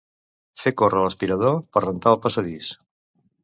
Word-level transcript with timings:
Fer 0.61 0.73
córrer 0.81 1.03
l'aspirador 1.03 1.61
per 1.77 1.87
rentar 1.87 2.17
el 2.17 2.21
passadís. 2.27 2.75